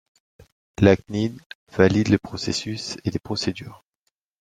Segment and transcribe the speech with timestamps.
[0.79, 1.37] La CNIL
[1.77, 3.85] valide les processus et les procédures.